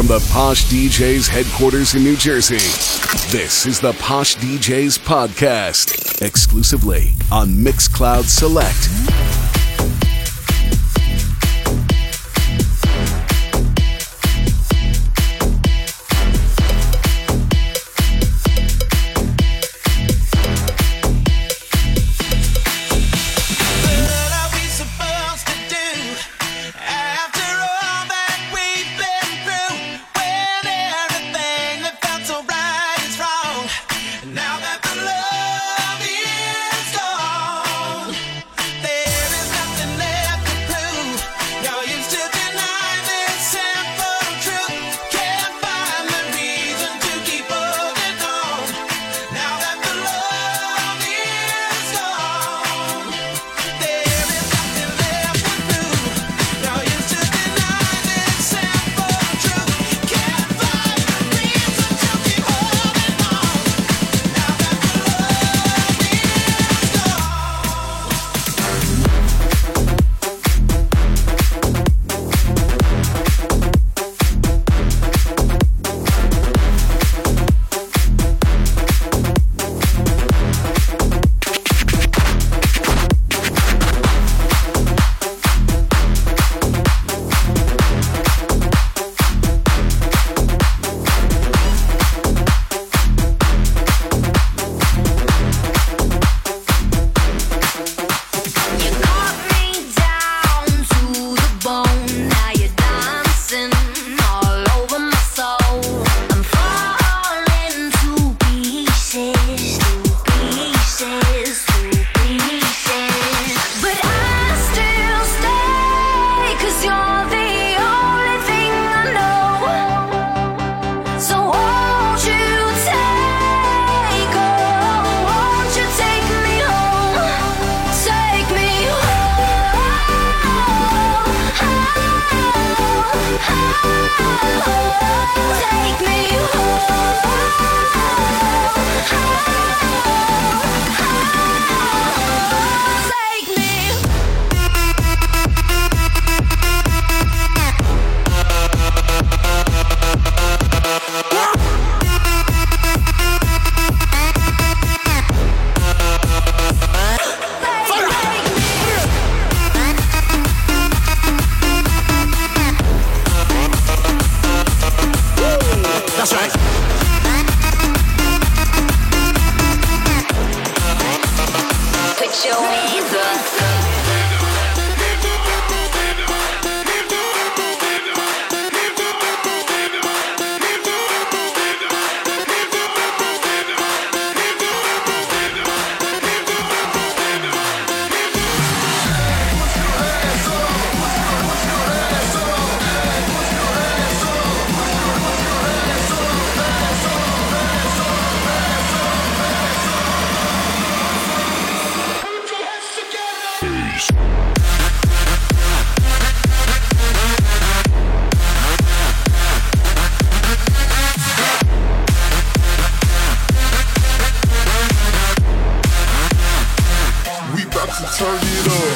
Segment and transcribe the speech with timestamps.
[0.00, 2.56] From the Posh DJs headquarters in New Jersey,
[3.36, 9.09] this is the Posh DJs podcast, exclusively on Mixcloud Select.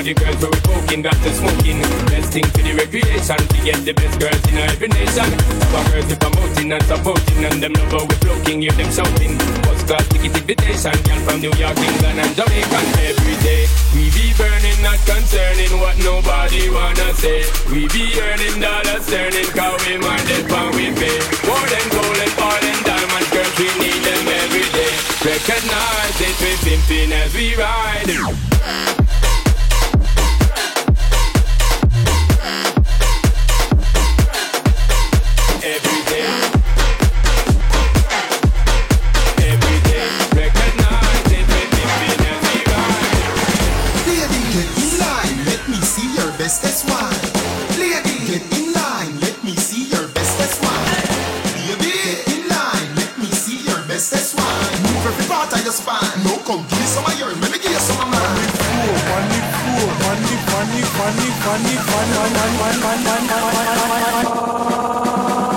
[0.00, 1.80] all the girls where we poking, got to smoking.
[2.08, 5.28] Best thing for the recreation, to get the best girls in every nation.
[5.76, 9.36] Our girls we promoting and supporting, and them love how we floating, hear them shouting.
[9.68, 12.80] First class ticket invitation, girl from New York, England and Jamaica.
[13.12, 17.44] Every day we be burning, not concerning what nobody wanna say.
[17.68, 21.18] We be earning dollars, turning, cause we minded, but we pay.
[21.44, 24.92] More than gold and oil and diamonds, girls, we need them every day.
[25.28, 28.99] Recognize it, we're pimping as we ride.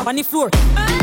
[0.07, 1.02] on the floor.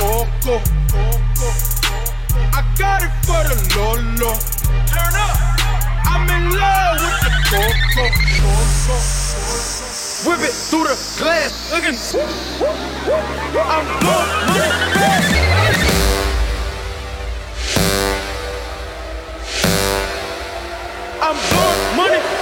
[0.00, 0.56] Coco.
[2.56, 4.32] I got it for the Lolo.
[4.88, 5.36] Turn up.
[6.08, 8.04] I'm in love with the coco.
[10.24, 11.52] Whip it through the glass.
[11.70, 11.96] Looking.
[13.60, 14.70] I'm money.
[21.22, 22.39] I'm blowing money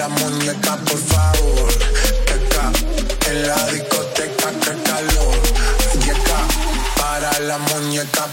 [0.00, 1.68] la muñeca, por favor.
[2.24, 2.72] Teca,
[3.30, 5.40] en la discoteca, que calor.
[6.04, 6.40] Yeca,
[6.96, 8.24] para la muñeca,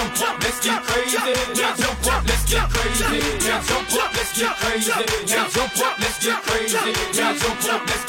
[0.00, 1.18] jump up, let's get crazy.
[1.60, 3.04] Now jump up, let's get crazy.
[3.46, 4.92] Now jump up, let's get crazy.
[5.28, 6.78] Now jump up, let's get crazy.
[7.20, 7.99] Now jump up, let's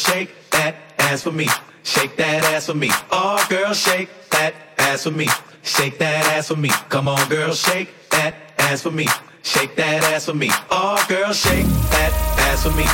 [0.00, 1.46] shake that ass for me.
[1.82, 2.90] Shake that ass for me.
[3.12, 5.28] Oh, girl, shake that ass for me.
[5.62, 6.70] Shake that ass for me.
[6.88, 9.06] Come on, girl, shake that ass for me.
[9.42, 10.48] Shake that ass for me.
[10.70, 12.12] Oh, girl, shake that
[12.48, 12.84] ass for me.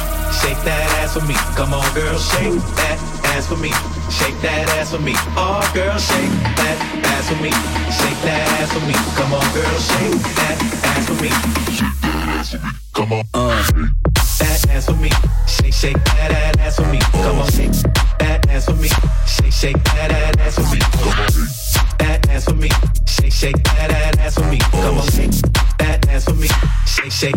[0.41, 1.35] Shake that ass for me.
[1.55, 2.99] Come on, girl, shake that
[3.35, 3.71] ass for me.
[4.11, 5.15] Shake that ass for me.
[5.39, 6.77] Oh, girl, shake that
[7.15, 7.51] ass for me.
[7.99, 8.95] Shake that ass for me.
[9.19, 10.57] Come on, girl, shake that
[10.91, 11.31] ass for me.
[11.71, 12.71] Shake that ass for me.
[12.95, 13.25] Come on.
[13.35, 14.26] Uh.
[14.39, 15.11] That ass for me.
[15.47, 16.99] Shake, shake that ass for me.
[16.99, 17.47] Come on,
[18.19, 18.89] that ass for me.
[19.27, 20.79] Shake, shake that ass for me.
[20.79, 21.27] Come on,
[21.99, 22.69] that ass for me.
[23.07, 24.59] Shake, shake that ass for me.
[24.59, 25.07] Come on,
[25.77, 26.49] that ass for me.
[26.87, 27.37] Shake, shake.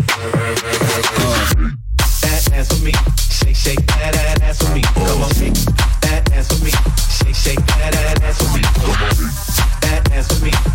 [7.80, 8.62] That ass for me.
[8.62, 9.30] Come on,
[9.80, 10.69] that ass for me.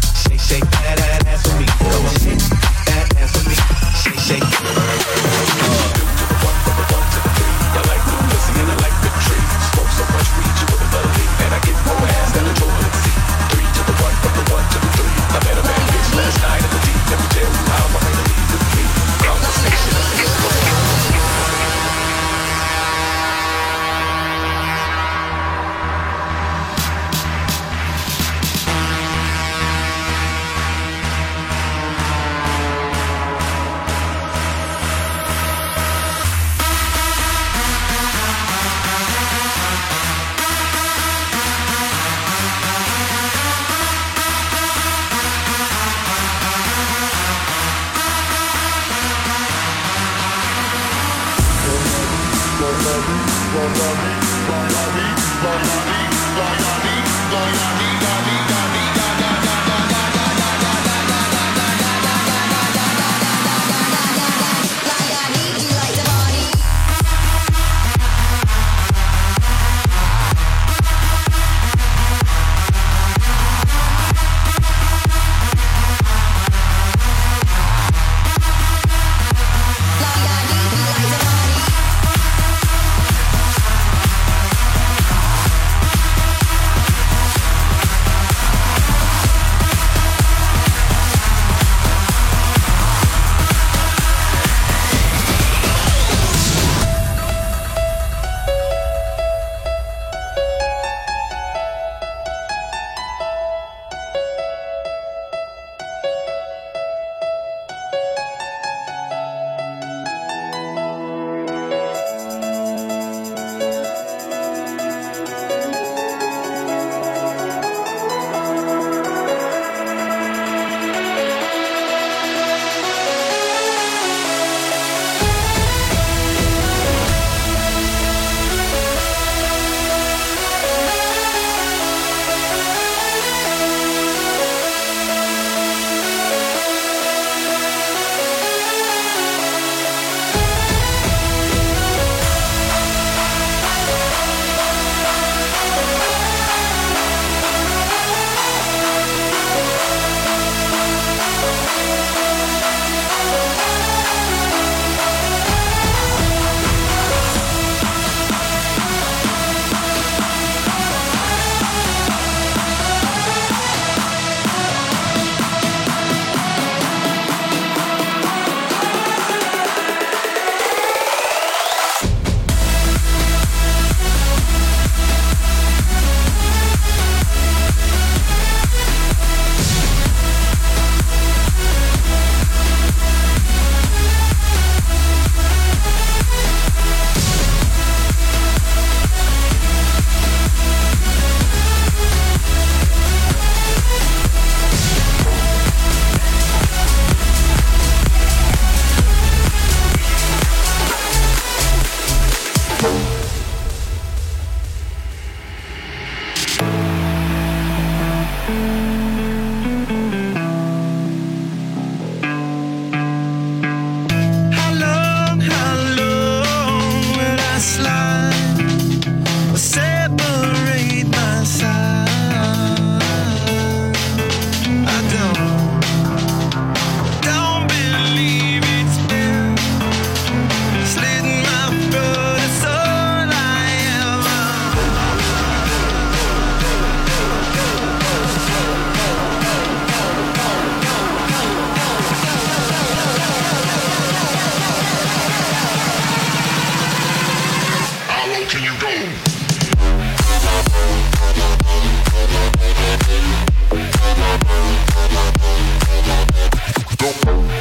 [256.97, 257.54] Don't move.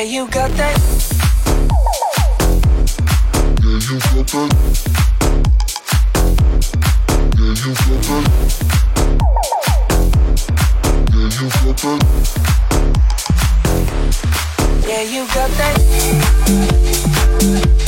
[0.00, 0.80] Yeah, you got that.
[3.60, 4.48] Yeah, you got that.
[7.36, 8.24] Yeah, you got that.
[14.88, 15.50] Yeah, you got
[17.60, 17.79] that.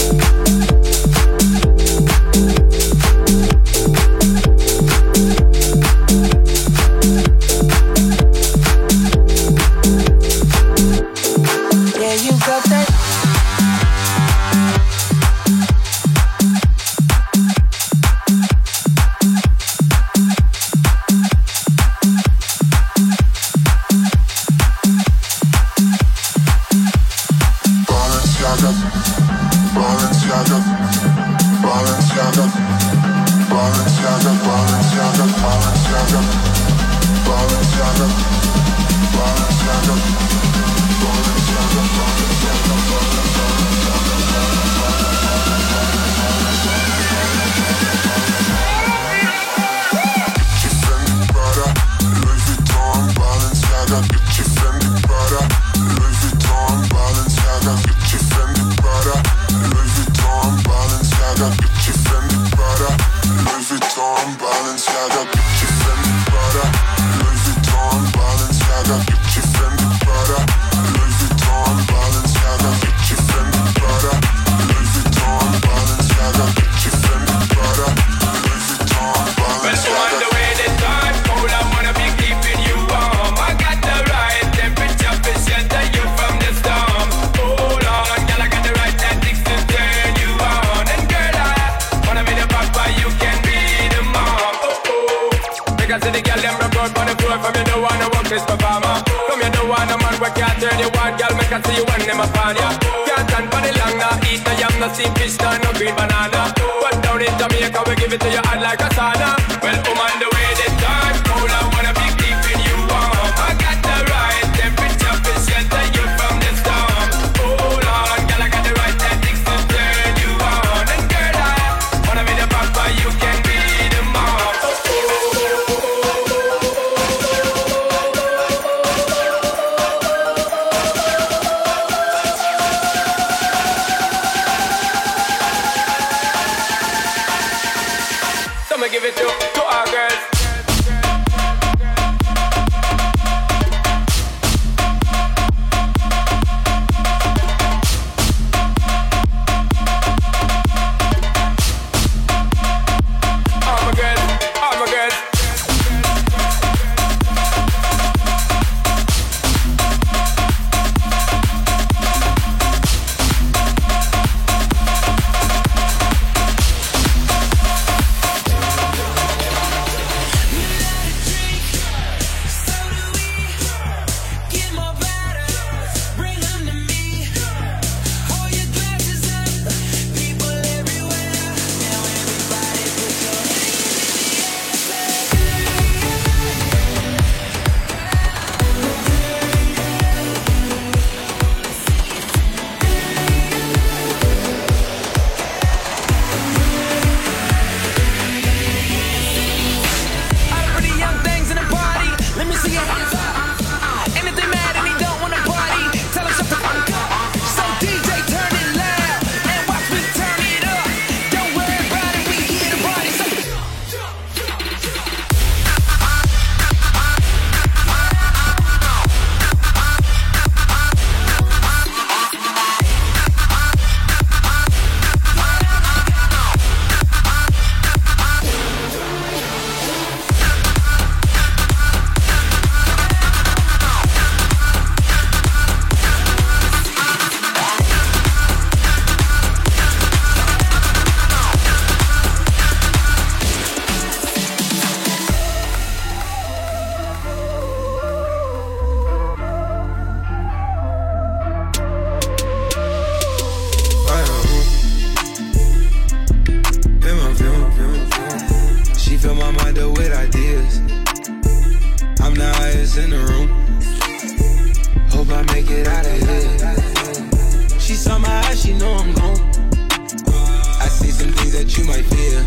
[272.23, 272.41] Fear.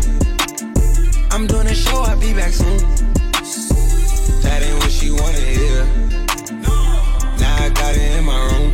[1.30, 2.78] I'm doing a show, I'll be back soon.
[4.42, 5.84] That ain't what she wanna hear.
[7.40, 8.70] Now I got it in my room.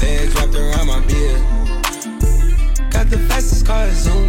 [0.00, 1.40] Legs wrapped around my beard.
[2.94, 4.28] Got the fastest car Zoom.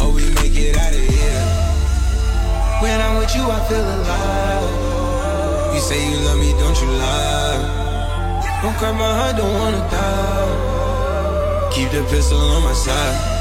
[0.00, 1.44] Hope we make it out of here.
[2.82, 4.70] When I'm with you, I feel alive.
[5.74, 7.60] You say you love me, don't you lie?
[8.62, 11.70] Don't cry my heart, don't wanna die.
[11.74, 13.31] Keep the pistol on my side.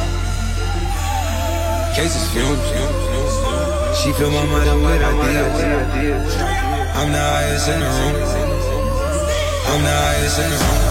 [1.96, 2.60] Cases fumes.
[4.00, 6.36] She fill my mind with ideas.
[6.96, 8.16] I'm the highest in the room.
[9.68, 10.91] I'm the highest in the room.